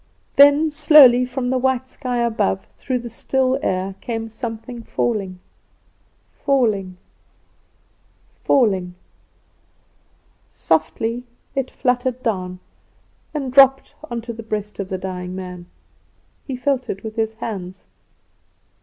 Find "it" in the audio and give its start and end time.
11.53-11.69, 16.89-17.03